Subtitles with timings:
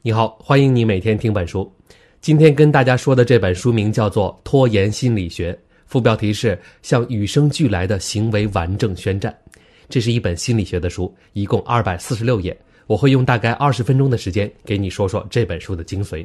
[0.00, 1.70] 你好，欢迎你每天听本书。
[2.20, 5.52] 今天跟大家说的这本书名叫做《拖延心理学》，
[5.86, 9.36] 副标题是“向与生俱来的行为完整宣战”。
[9.90, 12.56] 这是一本心理学的书，一共二百四十六页。
[12.86, 16.24] 我会用大概二十分钟的时间给你说说这本书的精髓。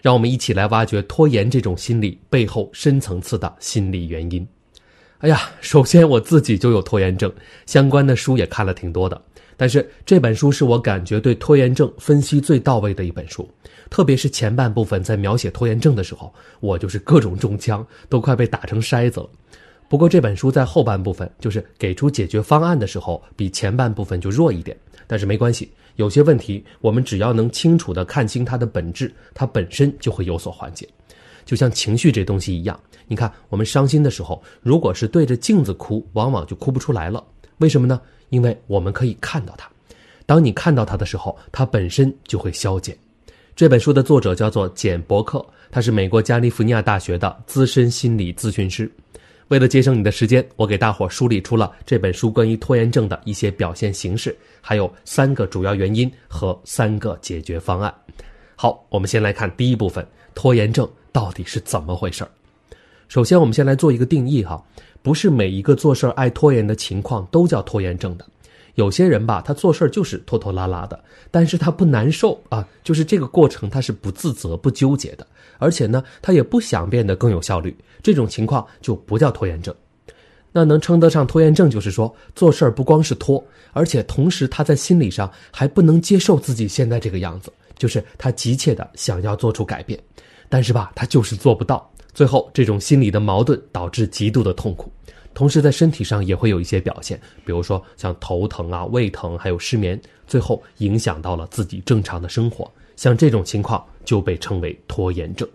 [0.00, 4.46] 让我们一起来挖掘拖延这种心理背后深层次的心理原因。
[5.20, 7.30] 哎呀，首先我自己就有拖延症，
[7.66, 9.20] 相关的书也看了挺多的。
[9.54, 13.46] 但是这本书是我感觉对拖延症分析最到位的一本书，
[13.90, 19.28] 特别是前半部分在描写拖延症的时候，我就是各种中枪，都快被打成筛子了。
[19.90, 24.74] 不过这本书在后半部分，就是给出解决方案的时候，比前半部分就弱一点。
[25.06, 30.88] 但是没关系，有些问题我们只要能清楚的看清它的本质，它本身就会有所缓解。
[31.50, 37.24] 就像情绪这东西一样，你看我们伤心的时候，如果是对着镜子哭，往往就哭不出来了。
[37.58, 38.00] 为什么呢？
[38.28, 39.68] 因为我们可以看到它，
[40.26, 42.96] 当你看到它的时候，它本身就会消减。
[43.56, 48.88] 这本书的作者叫做简·伯克，他是美国加利福尼亚大学的资深心理咨询师。
[49.48, 57.92] 为了节省你的时间，我给大伙梳理出了这本书关于拖延症的一些表现形式，还有三个主要原因和三个解决方案。
[58.54, 62.26] 好，我们先来看第一部分：拖延症到底是怎么回事
[63.08, 64.62] 首先，我们先来做一个定义哈。
[65.02, 68.26] 不是每一个做事爱拖延的情况都叫拖延症的，
[68.74, 75.26] 有些人吧，他做事就是拖拖拉拉的，但是他不难受啊，就是这个过程他是不自责、不纠结的，
[75.58, 79.74] 而且呢，他也不想变得更有效率，这种情况就不叫拖延症。
[80.52, 89.98] 那能称得上拖延症，就是说做事儿不光是拖，而且同时他在心理上还不能接受自己现在这个样子，就是他急切的想要做出改变，
[90.50, 91.90] 但是吧，他就是做不到。
[92.12, 94.92] 最后，这种心理的矛盾导致极度的痛苦，
[95.32, 102.70] 同时在身体上也会有一些表现，比如说像头疼啊、胃疼，还有失眠，最后影响到了自己正常的生活。
[102.96, 105.48] 像这种情况就被称为拖延症。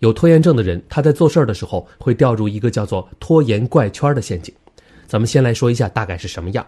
[0.00, 4.52] 有拖延症的人，他在做事儿的时候会掉入一个叫做拖延怪圈的陷阱。
[5.06, 6.66] 咱们先来说一下大概是什么样。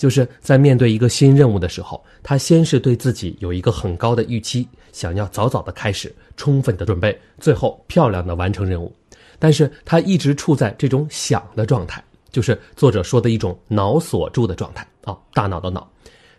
[0.00, 8.90] 就是在面对一个新任务的时候，他先是对自己有一个很高的预期，想要早早的开始，充分的准备，最后漂亮的完成任务。
[9.38, 12.02] 但是他一直处在这种想的状态，
[12.32, 15.86] 就是作者说的一种脑锁住的状态啊，大脑的脑。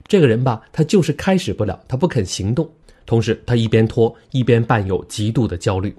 [0.07, 2.67] 这个人吧，他就是开始不了，他不肯行动，
[3.05, 5.95] 同时他一边拖，一边伴有极度的焦虑。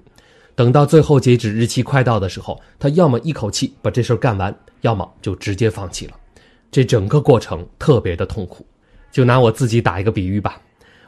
[0.53, 6.13] 等到最后截止日期快到的时候，他要么一口气把这事干完，要么就直接放弃了。
[6.73, 8.65] 这整个过程特别的痛苦，
[9.11, 10.59] 就拿我自己打一个比喻吧。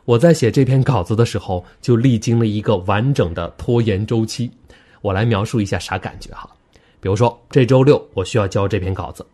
[0.04, 4.52] 我在写这篇稿子的时候，就历经了一个完整的拖延周期。
[5.02, 6.48] 我来描述一下啥感觉哈。
[7.00, 9.26] 比如说这周六我需要交这篇稿子，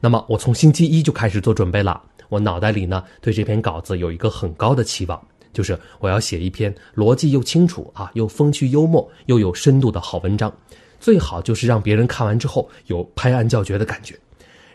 [0.00, 2.02] 那么我从星期一就开始做准备了。
[2.30, 5.22] 我脑袋里呢对这篇稿子有一个很高的期望，
[5.52, 10.50] 就是我要写一篇逻辑又清楚啊，又风趣幽默又有深度的好文章，
[10.98, 14.18] 最好就是让别人看完之后有拍案叫绝的感觉。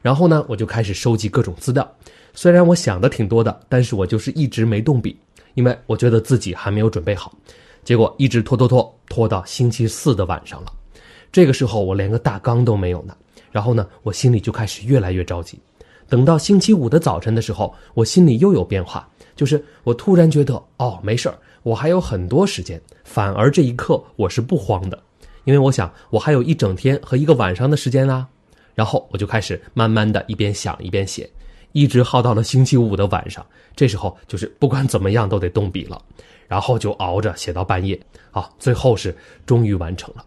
[0.02, 1.90] 然后呢，我就开始收集各种资料。
[2.34, 5.20] 虽然我想的挺多的，但是我就是一直没动笔，
[5.56, 7.36] 因为我觉得自己还没有准备好。
[7.84, 10.72] 结果一直拖拖拖，拖到星期四的晚上了。
[11.32, 13.16] 这个时候我连个大纲都没有呢。
[13.52, 15.59] 然后呢，我心里就开始越来越着急。
[16.08, 22.80] 等到星期五的早晨的时候，我心里又有变化，就是我突然觉得，哦，没事儿，我还有很多时间。
[23.04, 25.02] 反而这一刻我是不慌的，
[25.46, 28.28] 因为我想我还有一整天和一个晚上的时间啦。
[28.79, 31.29] 然后我就开始慢慢的一边想一边写，
[31.73, 33.45] 一直耗到了星期五的晚上。
[33.75, 36.01] 这时候就是不管怎么样都得动笔了，
[36.47, 38.00] 然后就熬着写到半夜。
[38.31, 39.13] 啊，最后是
[39.45, 40.23] 终于完成了。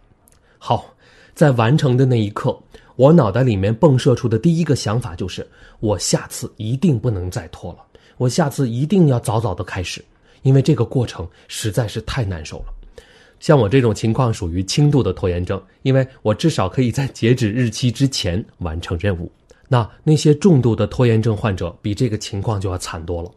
[0.59, 0.85] 好，
[1.35, 2.55] 在完成的那一刻，
[2.97, 5.49] 我脑袋里面迸射出的第一个想法就是：
[5.81, 7.79] 我下次一定不能再拖了，
[8.19, 10.05] 我下次一定要早早的开始，
[10.43, 12.75] 因为这个过程实在是太难受了。
[13.43, 19.29] 像我这种情况属于轻度的拖延症，因为我至少可以在截止日期之前完成任务。
[19.67, 23.29] 那那些重度的拖延症患者比这个情况就要惨多了。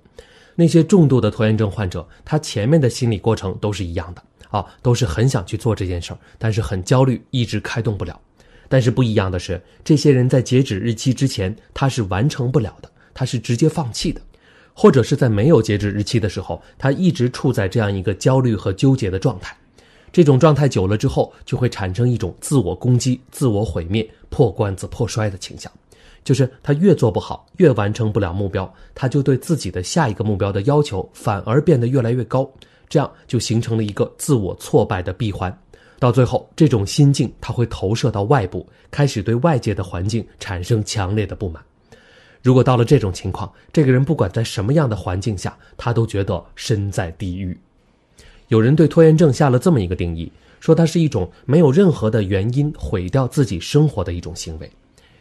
[0.53, 8.21] 那些重度的拖延症患者，他前面的心理过程都是一样的啊，都是很想去做这件事儿，但是很焦虑，一直开动不了。
[8.69, 14.21] 但是不一样的是，这些人在截止日期之前，他是完成不了的，他是直接放弃的，
[14.71, 19.57] 或者是在没有截止日期的时候，他一直处在这样一个焦虑和纠结的状态。
[20.15, 25.69] 这种状态久了之后，就会产生一种自我攻击、自我毁灭、破罐子破摔的倾向，
[26.23, 32.49] 就是他越做不好，越完成不了目标，他就对自己的下一个目标的要求反而变得越来越高，
[32.87, 35.53] 这样就形成了一个自我挫败的闭环。
[35.99, 41.61] 到最后，这种心境他会投射到外部，开始对外界的环境产生强烈的不满。
[42.41, 47.59] 如果到了这种情况，这个人不管在什么样的环境下，他都觉得身在地狱。
[48.47, 54.69] 有人对拖延症下了这么一个定义，说它是一种没有任何的原因毁掉自己生活的一种行为。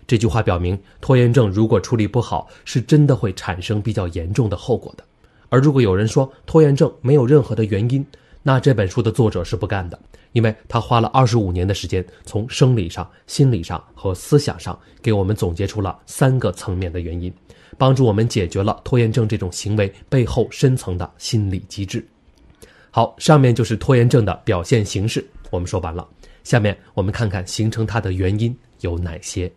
[0.07, 5.05] 这句话表明，拖延症如果处理不好，是真的会产生比较严重的后果的。
[5.49, 8.05] 而如果有人说拖延症没有任何的原因，
[8.43, 9.99] 那这本书的作者是不干的，
[10.33, 17.33] 因为他花了二十五年的时间，从生理上、心理上和思想上给我们总结出了三个层面的原因，
[17.79, 22.07] 帮助我们解决了拖延症这种行为背后深层的心理机制。
[22.97, 26.07] 好，上面就是拖延症的表现形式，我们说完了。
[26.45, 29.53] 下面我们看看形成它的原因有哪些。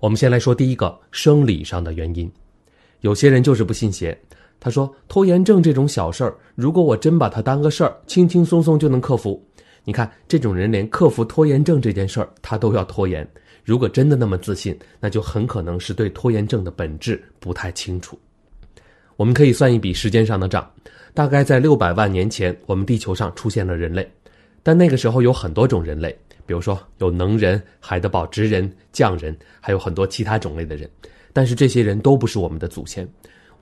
[0.00, 2.28] 我们先来说第一个生理上的原因，
[3.02, 4.20] 有些人就是不信邪。
[4.58, 9.40] 他说：“拖延症这种小事儿，如果我真把它当个事儿，轻轻松松就能克服。
[9.84, 13.24] 你看，这种人连克服拖延症这件事儿，他都要拖延。
[13.62, 18.18] 如果真的那么自信，那就很可能是对拖延症的本质不太清楚。
[19.14, 20.68] 我们可以算一笔时间上的账，
[21.16, 24.06] 大概在六百万年前，我们地球上出现了人类，
[24.62, 26.14] 但那个时候有很多种人类，
[26.44, 30.86] 比如说有能人、海德堡直人、匠人，还有很多其他种类的人，
[31.32, 33.08] 但是这些人都不是我们的祖先。”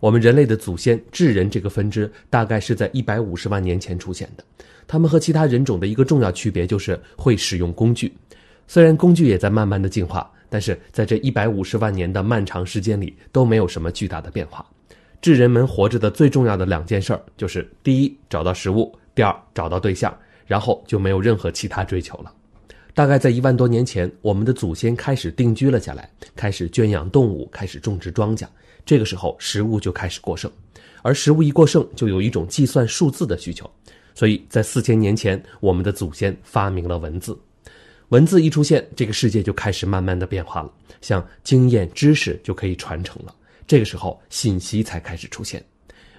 [0.01, 4.45] 我们人类的祖先智人这个分支大概是在一百五十万年前出现的。
[4.89, 8.13] 他们和其他人种的一个重要区别就是会使用工具。
[8.67, 14.67] 虽然工具也在慢慢的进化，但是在这一百五十万年的漫长时间里都没有什么巨大的变化。
[15.25, 20.15] 智人们活着的最重要的两件事儿就是：第一，找到食物；第二，找到对象。
[20.47, 22.31] 然后就没有任何其他追求了。
[22.93, 28.45] 大概在一万多年前，我们的祖先开始定居了下来，开始圈养动物，开始种植庄稼。
[28.85, 30.53] 这个时候，食物就开始过剩，
[31.01, 33.71] 而食物一过剩，就有一种计算数字的需求。
[34.15, 37.35] 所以在四千年前，我们的祖先发明了文字。
[38.11, 43.35] 文字一出现，这个世界就开始慢慢的变化了，像经验、知识就可以传承了。
[43.67, 45.65] 这个时候，信息才开始出现。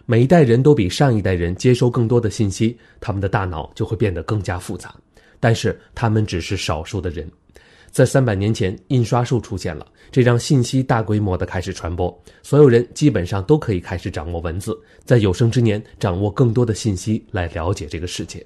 [0.06, 4.94] 每一代人都比上一代人接收更多的信息，他们的大脑就会变得更加复杂。
[5.40, 7.30] 但是，他们只是少数的人。
[7.92, 18.46] 在三百年前，印刷术出现了，这让信息大规模的开始传播，所有人基本上都可以开始掌握文字，在有生之年掌握更多的信息来了解这个世界。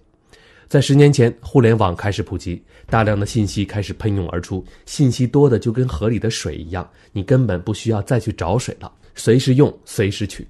[0.69, 10.47] 在十年前，互联网开始普及，大量的信息开始喷涌而出，信息多的就跟河里的水一样，你根本不需要再去找水了，随时用，随时取。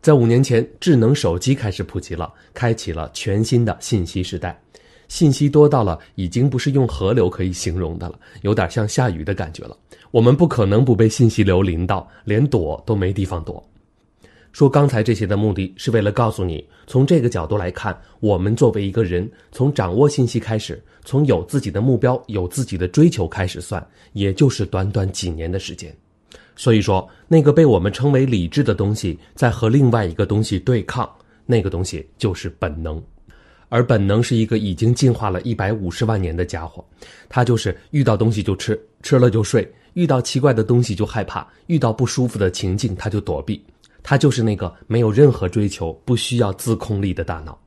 [0.00, 4.60] 在五年前，智能手机开始普及了，开启了全新的信息时代。
[5.06, 9.76] 信息多到了，已经不是用河流可以形容的了，有点像下雨的感觉了。
[10.10, 13.64] 我们不可能不被信息流淋到，连躲都没地方躲。
[14.52, 25.94] 说刚才这些的目的是为了告诉你，从这个角度来看，我们作为一个人，从掌握信息开始，从有自己的目标、有自己的追求开始算，也就是短短几年的时间。
[26.54, 31.10] 所以说，那个被我们称为理智的东西，在和另外一个东西对抗，
[31.46, 33.02] 那个东西就是本能。
[33.70, 36.84] 而本能是一个已经进化了一百五十万年的家伙，
[37.26, 43.64] 它就是遇到东西就吃，吃了就睡；遇到奇怪的东西就害怕；遇到不舒服的情境它就躲避。
[44.02, 47.58] 它就是那个没有任何追求、不需要自控力的大脑。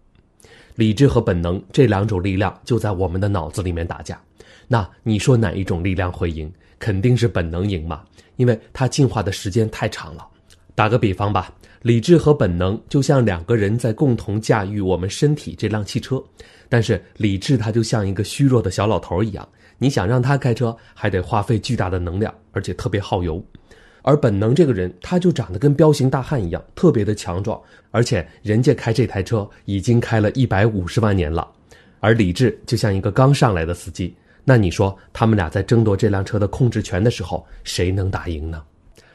[0.76, 4.22] 理智和本能这两种力量就在我们的脑子里面打架。
[4.68, 6.52] 那你说哪一种力量会赢？
[6.78, 8.04] 肯定是本能赢嘛，
[8.36, 10.28] 因为它进化的时间太长了。
[10.74, 11.54] 打个比方吧。
[11.82, 16.20] 理智和本能就像两个人在共同驾驭我们身体这辆汽车，
[16.68, 23.44] 但是理智它就像一个虚弱的小老头一样，你想让他开车，还得花费巨大的能量，而且特别耗油。
[24.08, 27.60] 而本能这个人，他就长得跟彪形大汉一样，特别的强壮，
[27.90, 31.48] 而且人家开这台车已经开了一百五十万年了。
[32.00, 38.62] 而理智就像一个刚上来的司机，那你说他们俩在争夺这辆车的控制权的时候，谁能打赢呢？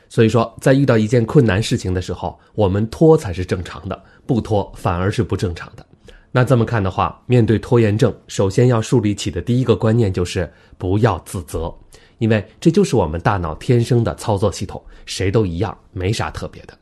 [0.08, 5.86] 所以说，在遇到一件困难事情的时候，我们拖才是正常的，不拖反而是不正常的。
[6.32, 11.74] 那这么看的话，面对拖延症，首先要树立起的第一个观念就是不要自责，
[12.18, 16.78] 因为这就是我们大脑天生的操作系统，谁都一样，没啥特别的。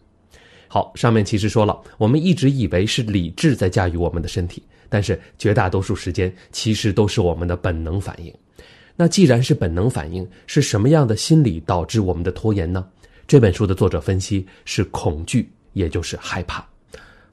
[0.68, 8.30] 好，上面其实说了，我们一直以为是理智在驾驭我们的身体，但是绝大多数时间其实都是我们的本能反应。
[8.94, 12.86] 那既然是本能反应，是什么样的心理导致我们的拖延呢？
[13.26, 16.66] 这本书的作者分析是恐惧，也就是害怕。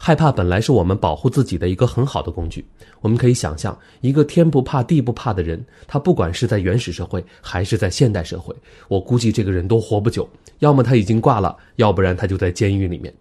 [0.05, 2.63] 害怕本来是我们保护自己的一个很好的工具。
[3.01, 8.55] 我们可以想象，一个天不怕地不怕的人，他不管是在原始社会还是在现代社会，
[8.87, 10.29] 我估计这个人都活不久。
[10.59, 13.11] 要么他已经挂了，要不然他就在监狱里面。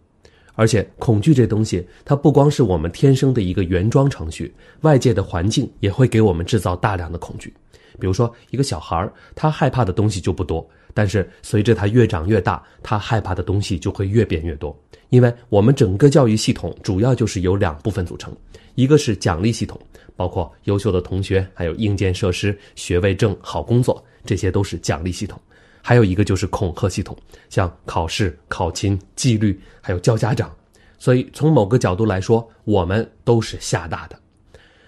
[0.57, 7.51] 而且，恐惧这东西，它不光是我们天生的一个原装程序，外界的环境也会给我们制造大量的恐惧。
[7.99, 10.69] 比如说，一个小孩他害怕的东西就不多。
[10.95, 14.75] 但是随着他越长越大，他害怕的东西就会越变越多。
[15.11, 18.35] 因为我们整个教育系统主要就是由两部分组成，
[18.75, 19.79] 一个是奖励系统，
[20.17, 25.39] 包括优秀的同学，还有硬件设施、学位证、好工作，这些都是奖励系统；
[25.83, 27.17] 还有一个就是恐吓系统，
[27.51, 30.51] 像考试、考勤、纪律，还有教家长。
[30.99, 34.19] 所以从某个角度来说，我们都是吓大的。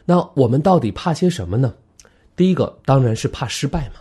[0.05, 1.75] 那我们到底怕些什么呢？
[2.35, 3.97] 第一个当然是怕失败嘛。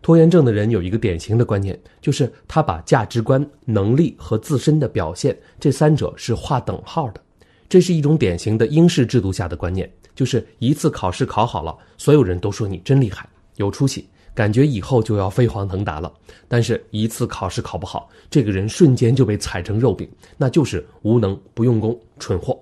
[0.00, 7.20] 拖延症的人有一个典型的观念，就是他把价值观、能力和自身的表现这三者是划等号的。
[7.68, 16.10] 这是一种典型的英式制度下的观念，就是一次考试考好了，所有人都说你真厉害、有出息，感觉以后就要飞黄腾达了。
[16.46, 22.58] 但是，一次考试考不好，这个人瞬间就被踩成肉饼，那就是无能、不用功、蠢货。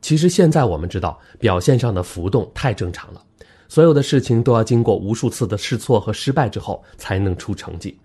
[0.00, 3.22] 其实现在我们知道，表现上的浮动太正常了。
[3.70, 7.96] 所有的事情都要经过无数次的试错和失败之后才能出成绩，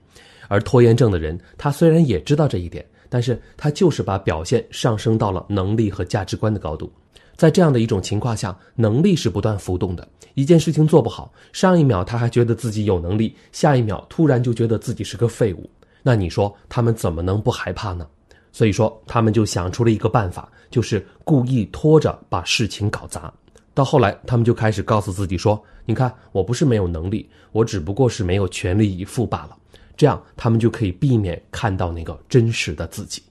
[0.47, 6.93] 而拖延症的人，他虽然也知道这一点，但是他就是把表现上升到了能力和价值观的高度。
[7.35, 10.07] 在这样的一种情况下，能力是不断浮动的。
[10.35, 15.67] 一件事情做不好，上一秒他还觉得自己有能力，下一秒突然就觉得自己是个废物。
[16.03, 18.07] 那你说他们怎么能不害怕呢？
[18.51, 23.33] 所以说，他们就想出了一个办法，就是故意拖着把事情搞砸。
[23.75, 29.57] 到后来，他们就开始告诉自己说：“你看，我不是没有能力，我只不过是没有全力以赴罢了。”
[29.97, 33.21] 这样，他们就可以避免看到那个真实的自己。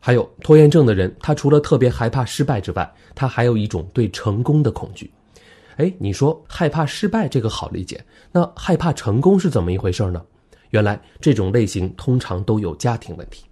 [0.00, 5.10] 还有拖延症的人，他除了特别害怕失败之外，他还有一种对成功的恐惧。
[5.76, 8.02] 哎，你说害怕失败这个好理解，
[8.32, 10.22] 那害怕成功是怎么一回事呢？
[10.70, 13.44] 原来这种类型通常都有家庭问题，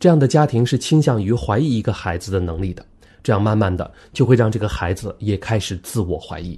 [0.00, 2.84] 这样的家庭是倾向于怀疑一个孩子的能力的。
[3.26, 6.56] 这样慢慢的就会让这个孩子也开始自我怀疑，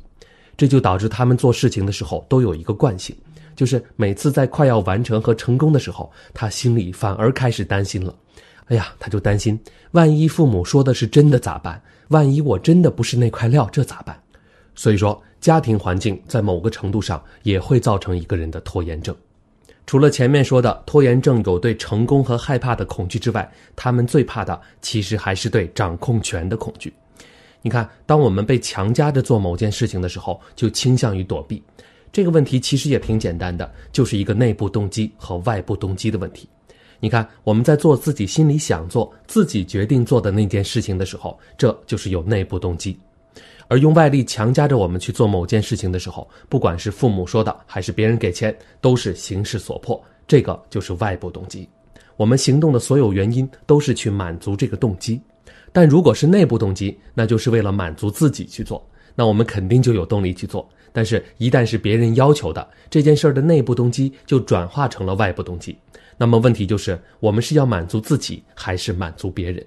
[0.55, 3.17] 这就导致他们做事情的时候都有一个惯性，
[3.57, 8.15] 就是每次在快要完成和成功的时候，他心里反而开始担心了。
[8.67, 9.59] 哎呀，他就担心，
[9.93, 11.81] 万一父母说的是真的咋办？
[12.09, 14.15] 万一我真的不是那块料，这咋办？
[14.75, 19.17] 所以说，家庭环境在某个程度上也会造成一个人的拖延症。
[19.89, 26.93] 除了前面说的拖延症有对成功和害怕的恐惧之外，他们最怕的其实还是对掌控权的恐惧。
[27.63, 31.63] 你看，当我们被强加着做某件事情的时候，就倾向于躲避。
[32.13, 36.47] 这个问题其实也挺简单的，就是一个内部动机和外部动机的问题。
[37.01, 43.01] 你看，我们在做自己心里想做、自己决定做的那件事情的时候，这就是有内部动机。
[43.69, 50.03] 而用外力强加着我们去做某件事情的时候，不管是父母说的还是别人给钱，都是形势所迫。
[50.27, 51.69] 这个就是外部动机。
[52.17, 55.21] 我们行动的所有原因都是去满足这个动机。
[55.73, 58.85] 但如果是内部动机，那就是为了满足自己去做，
[59.15, 60.69] 那我们肯定就有动力去做。
[60.91, 65.79] 但是，一旦是别人要求的这件事儿的内部动机就转化成了外部动机，
[66.17, 69.65] 那么问题就是，我们是要满足自己还是满足别人？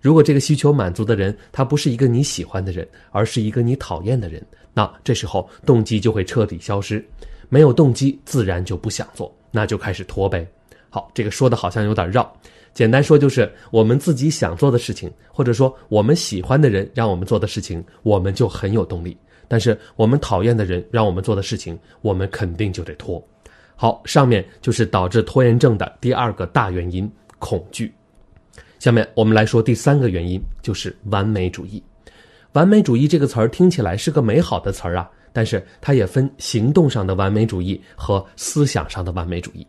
[0.00, 7.04] 如果这个需求满足的人，他不是一个你喜欢的人，而是一个你讨厌的人，那这时候动机就会彻底消失。
[7.48, 10.46] 没有动机，自然就不想做，那就开始拖呗。
[10.88, 12.32] 好，这个说的好像有点绕，
[12.72, 19.12] 简单说就是我们自己想做的事情，或者说我们喜欢的人让我们做的事情，我们就很有动力；
[19.48, 23.22] 但是我们讨厌的人让我们做的事情，我们肯定就得拖。
[23.76, 27.92] 好，上面就是导致拖延症的第二个大原因——恐惧。
[28.80, 31.82] 下面我们来说第三个原因，就是完美主义。
[32.52, 39.66] 完美主义这个词儿听起来是个美好的词儿啊，但是它也分行动上的完美主义和思想上的完美主义，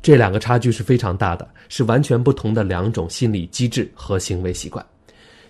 [0.00, 4.84] 这两个差距是非常大的，是完全不同的两种心理机制和行为习惯。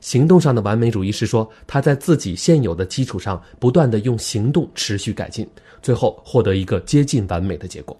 [0.00, 5.48] 行动上的完美主义是说他在自己现有的基础上不断的用行动持续改进，
[5.80, 7.96] 最后获得一个接近完美的结果。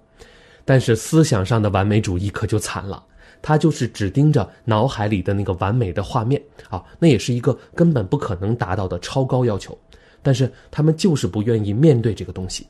[0.65, 3.01] 但是思想上的完美主义可就惨了。
[3.47, 9.79] 他就是只盯着脑海里的那个完美的画面啊，那也是一个根本不可能达到的超高要求。
[10.23, 12.67] 但是他们就是不愿意面对这个东西，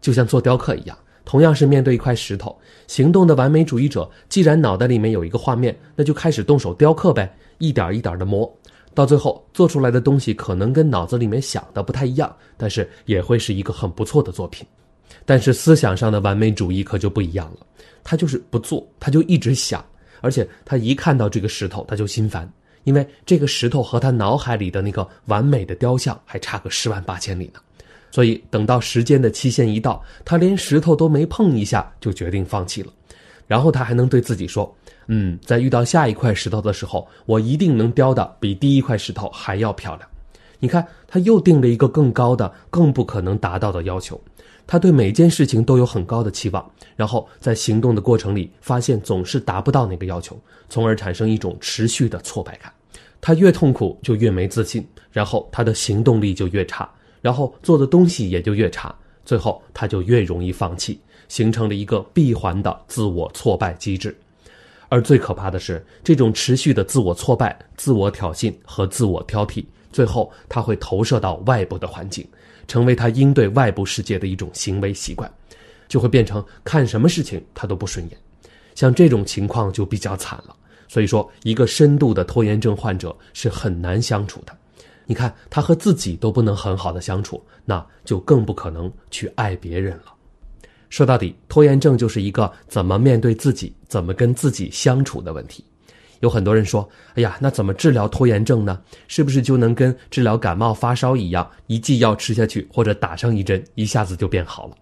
[0.00, 2.56] 就像做雕刻一样，同样是面对一块石头。
[2.86, 8.48] 行动的完美主义者，既然脑袋里面有一个画面，那就开始动手雕刻呗，一点一点的磨，
[8.94, 14.64] 到最后做出来的东西可能跟脑子里面想的不太一样，但是也会是一个很不错的作品。
[15.24, 17.66] 但是思想上的完美主义可就不一样了，
[18.04, 19.84] 他就是不做，他就一直想。
[20.22, 22.50] 而且他一看到这个石头，他就心烦，
[22.84, 27.60] 因为这个石头和他脑海里的那个完美的雕像还差个十万八千里呢。
[28.10, 32.90] 所以等到时间的期限一到，他连石头都没碰一下，就决定放弃了。
[33.46, 34.74] 然后他还能对自己说
[35.08, 40.08] ：“嗯，在遇到下一块石头的时候，我一定能雕的比第一块石头还要漂亮。”
[40.60, 44.18] 你看，他又定了一个更高的、更不可能达到的要求。
[44.66, 50.38] 他对每件事情都有很高的期望，然后在行动的过程里发现总是达不到那个要求，
[50.68, 52.72] 从而产生一种持续的挫败感。
[53.20, 56.90] 他越痛苦就越没自信，然后他的行动力就越差，
[57.20, 64.16] 然后做的东西也就越差，最后他就越容易放弃，形成了一个闭环的自我挫败机制。
[64.88, 72.26] 而最可怕的是，这种持续的自我挫败、自我挑衅和自我挑剔，最后他会投射到外部的环境。
[72.66, 75.30] 成为他应对外部世界的一种行为习惯，
[75.88, 78.18] 就会变成看什么事情他都不顺眼。
[78.74, 80.56] 像这种情况就比较惨了。
[80.88, 84.56] 所以说，一个深度的拖延症患者是很难相处的。
[85.06, 90.12] 你看，他和自己都不能很好的相处，那就更不可能去爱别人了。
[90.90, 95.64] 说到底，拖延症就是一个怎么面对自己、怎么跟自己相处的问题。
[96.22, 98.80] 有很多人说：“哎呀，那怎么治疗拖延症呢？
[99.08, 104.76] 是不是就能跟治疗感冒发烧一样，一剂药吃下去或者打上一针，一下子就变好了？”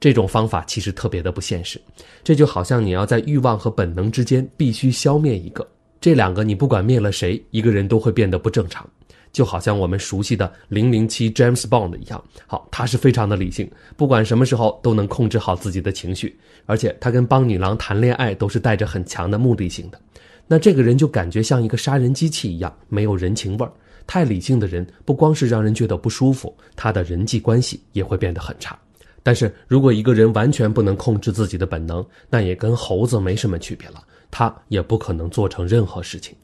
[0.00, 1.80] 这种方法其实特别的不现实。
[2.24, 5.64] 这就好像你要在欲望和本能之间必须消灭一个，
[6.00, 8.88] 这两个你不管灭了谁，一个人都会变得不正常。
[9.32, 20.00] 就好像我们熟悉的零零七 James Bond 一样，好，他是非常的理性，不管什么时候都能控制好自己的情绪，而且他跟邦女郎谈恋爱都是带着很强的目的性的。
[20.46, 23.72] 那这个人就感觉像一个杀人机器一样，没有人情味儿。
[24.06, 28.76] 太理性的人，不光是让人觉得不舒服，他的人际关系也会变得很差。
[29.22, 36.34] 但是如果一个人完全不能控制自己的本能，那也跟猴子没什么区别了，他也不可能做成任何事情。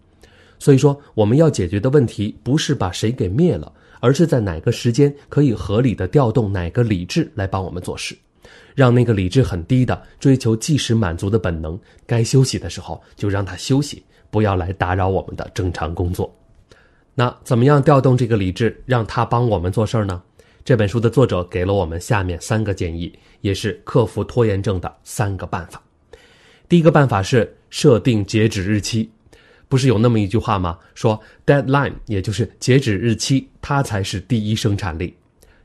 [0.59, 8.17] 所以说，我们要解决的问题不是把谁给灭了，而是在哪个时间可以合理的调动哪个理智来帮我们做事。
[8.75, 16.33] 让那个理智很低的、追求即时满足的本能，该休息的时候就让他休息，不要来打扰我们的正常工作。
[17.15, 20.23] 那怎么样调动这个理智，让他帮我们做事儿呢？
[20.65, 25.83] 这本书的作者给了我们下面三个建议，也是克服拖延症的三个办法。
[26.69, 29.09] 第一个办法是设定截止日期。
[29.69, 30.79] 不是有那么一句话吗？
[30.95, 35.15] 说 deadline，也就是截止日期，它才是第一生产力。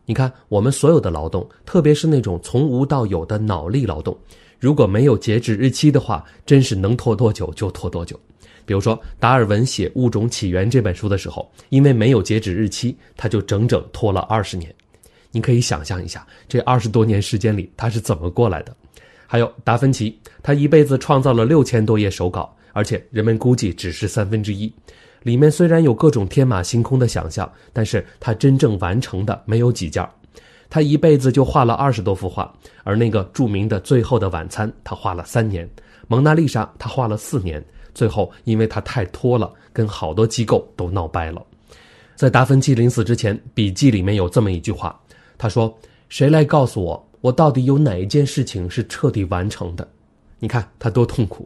[0.05, 4.17] 你看，我们所有的劳动，特别是那种从无到有的脑力劳动，
[4.59, 8.19] 如果没有截止日期的话，真是能拖多久就拖多久。
[8.65, 14.73] 比如说，达尔文写《物种起源》这本书的时候，因为没有截止日期，他就整整拖了二十年。
[15.31, 18.75] 你可以想象一下，这二十多年时间里他是怎么过来的。
[19.25, 24.73] 还有达芬奇，他一辈子创造了六千多页手稿，而且人们估计只是三分之一。
[25.23, 30.07] 里面虽然有各种天马行空的想象，但是他真正完成的没有几件
[30.69, 32.51] 他一辈子就画了二十多幅画，
[32.83, 35.65] 而那个著名的《最后的晚餐》，他画了三年；
[36.07, 37.63] 《蒙娜丽莎》他画了四年。
[37.93, 41.45] 最后，因为他太拖了，跟好多机构都闹掰了。
[42.15, 44.97] 在达芬奇临死之前，笔记里面有这么一句话
[45.37, 49.85] ：“他说，谁来告诉我，我到底有哪一件事情是彻底完成的？
[50.39, 51.45] 你看他多痛苦。”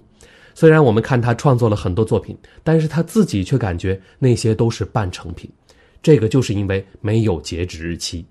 [0.57, 5.51] 虽然我们看他创作了很多作品，但是他自己却感觉那些都是半成品。
[6.01, 8.25] 这个就是因为没有截止日期。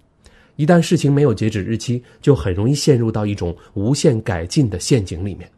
[0.56, 5.48] 一旦事情没有截止日期，就很容易陷入到一种无限改进的陷阱里面。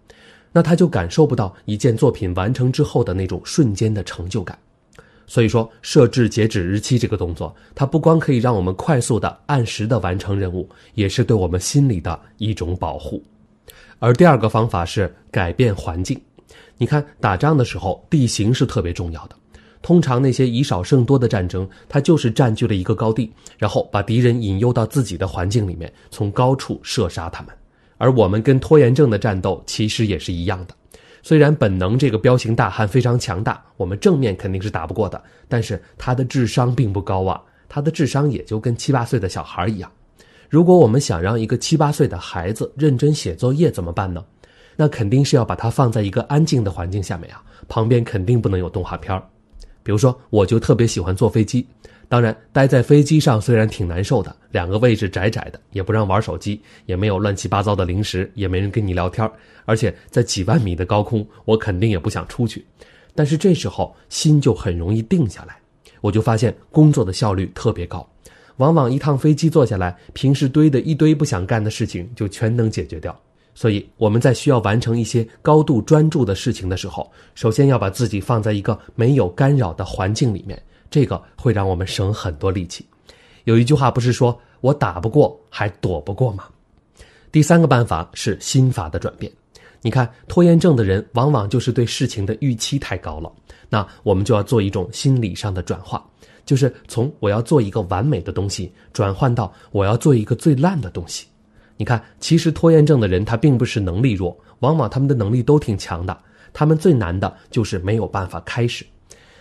[0.53, 4.59] 那他就感受不到一件作品完成之后的那种瞬间的成就感。
[5.29, 13.23] 所以说，设置截止日期这个动作，它不光可以让我们快速的、按时的完成任务，也是对我们心理的一种保护。
[13.99, 16.21] 而第二个方法是改变环境。
[16.79, 19.37] 你看，打仗的时候，地形是特别重要的。
[19.83, 27.55] 通常那些以少胜多的战争，它就是占据了一个高地，然后把敌人引诱到自己的环境里面，从高处射杀他们。
[27.99, 30.75] 而我们跟拖延症的战斗其实也是一样的。
[31.23, 39.91] 虽然本能这个彪形大汉非常强大，我们正面肯定是打不过的，但是他的智商并不高啊，他的智商也就跟七八岁的小孩一样。
[40.49, 44.25] 如果我们想让一个七八岁的孩子认真写作业，怎么办呢？
[44.77, 49.21] 那肯定是要把它放在一个安静的环境下面啊，旁边肯定不能有动画片。
[49.83, 51.67] 比如说，我就特别喜欢坐飞机，
[52.09, 59.31] 当然，待在飞机上虽然挺难受的，两个位置窄窄的，也不让玩手机，也没有乱七八糟的零食，也没人跟你聊天
[59.65, 62.67] 而且在几万米的高空，我肯定也不想出去。
[63.15, 65.57] 但是这时候心就很容易定下来，
[66.01, 68.07] 我就发现工作的效率特别高，
[68.57, 73.17] 往往一趟飞机坐下来，平时堆的一堆不想干的事情就全能解决掉。
[73.57, 82.87] 所以我们在需要完成一些高度专注的事情的时候，首先要把自己放在一个没有干扰的环境里面，这个会让我们省很多力气。
[83.45, 86.45] 有一句话不是说我打不过还躲不过吗？
[87.33, 89.33] 第三个办法是心法的转变。
[89.81, 93.33] 你看，拖延症的人往往就是对事情的预期太高了，
[93.71, 96.05] 那我们就要做一种心理上的转化。
[96.45, 101.27] 就是从我要做一个完美的东西，转换到我要做一个最烂的东西。
[101.77, 106.17] 你看，其实拖延症的人他并不是能力弱，往往他们的能力都挺强的。
[106.53, 108.85] 他们最难的就是没有办法开始。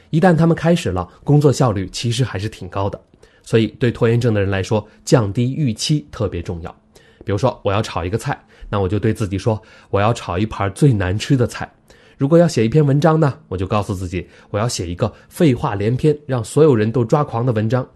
[0.09, 2.99] 一旦他们开始了，工作效率其实还是挺高的。
[3.41, 6.75] 所以，对拖延症的人来说，降低预期特别重要。
[7.23, 8.37] 比如说，我要炒一个菜，
[8.69, 11.71] 那我就对自己说，我要炒一盘最难吃的菜。
[12.17, 17.87] 如果要写一篇文章呢，我就告诉自己，我要写一个废话连篇、让所有人都抓狂的文章。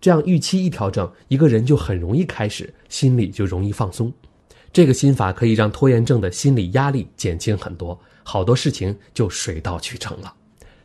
[0.00, 4.12] 这样预期一调整，一个人就很容易开始，心里就容易放松。
[4.72, 10.32] 这个心法可以让拖延症的心理压力减轻很多，好多事情就水到渠成了。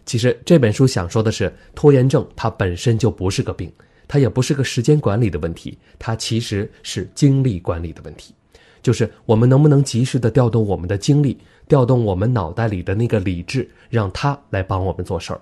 [0.05, 3.71] 其实这本书想说的是，拖延症它本身就不是个病，
[4.07, 8.33] 它也不是个时间管理的问题，它其实是精力管理的问题。
[8.81, 11.37] 就是我们能不能及时的调动我们的精力，
[11.69, 15.39] 调动我们脑袋里的那个理智，让它来帮我们做事儿。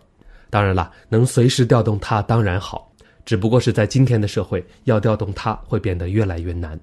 [0.49, 2.90] 当然了，能随时调动它当然好，
[3.25, 6.79] 只不过是在今天的社会，要调动它会变得越来越难。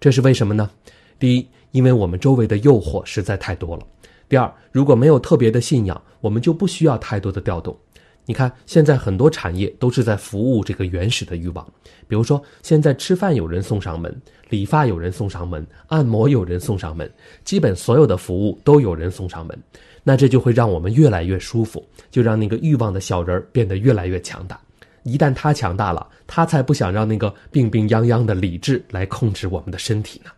[0.00, 0.70] 这是为什么呢？
[1.18, 3.82] 第一，因为我们周围的诱惑实在太多了；
[4.28, 7.76] 第二，如果没有特别的信仰，我们就不需要太多的调动。
[8.24, 11.66] 你看，现在很多产业都是在服务这个原始的欲望，
[12.06, 14.14] 比如说，现在吃饭有人送上门，
[14.50, 17.10] 理发有人送上门，按摩有人送上门，
[17.42, 19.58] 基本所有的服务都有人送上门，
[20.04, 24.60] 那这就会让我们越来越舒服，就让那个欲望的小人儿变得越来越强大。
[25.08, 30.30] 一旦他强大了，他才不想让那个病病殃殃的理智来控制我们的身体呢。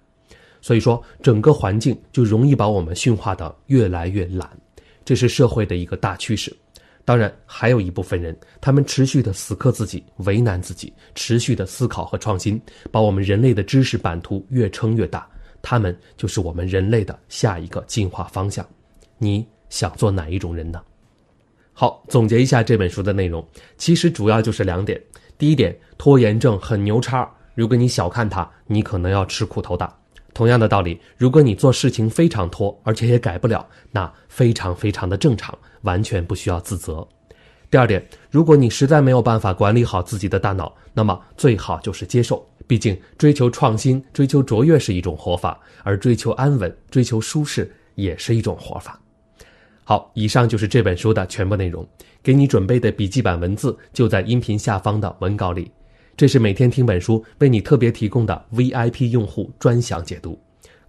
[0.60, 4.48] 所以说，整个环境就容易把我们驯化的越来越懒，
[5.04, 6.54] 这是社会的一个大趋势。
[7.02, 12.60] 当然，还有一部分人，他们持续的死磕自己，为难自己，持续的思考和创新，
[12.92, 15.26] 把我们人类的知识版图越撑越大。
[15.62, 18.64] 他们就是我们人类的下一个进化方向。
[19.18, 20.80] 你想做哪一种人呢？
[21.80, 23.42] 好，总结一下这本书的内容，
[23.78, 25.02] 其实主要就是两点。
[25.38, 29.90] 第一点，拖延症很牛叉，如果你小看它，你可能要吃苦头大。
[30.34, 37.08] 同样的道理，如果你做事情非常拖，而且也改不了，那非常非常的正常，完全不需要自责。
[37.70, 42.46] 第二点，如果你实在没有办法管理好自己的大脑，那么最好就是接受。
[42.66, 49.00] 毕竟，追求创新、追求卓越是一种活法，而追求安稳、追求舒适也是一种活法。
[49.90, 51.84] 好，以上就是这本书的全部内容。
[52.22, 55.68] 给你准备的笔记版文字就在音频下方的文稿里。
[56.16, 60.38] 这是每天听本书为你特别提供的 VIP 用户专享解读，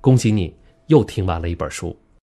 [0.02, 1.98] 恭喜你又听完了一本书。